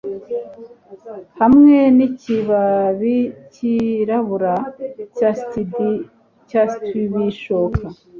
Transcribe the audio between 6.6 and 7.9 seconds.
stubishoka